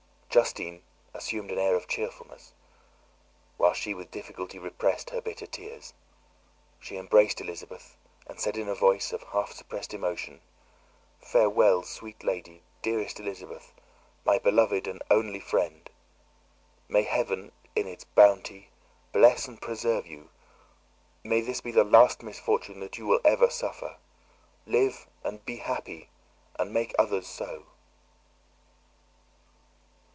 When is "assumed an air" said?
1.13-1.75